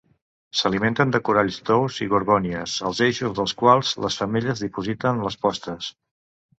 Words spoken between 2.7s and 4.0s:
als eixos dels quals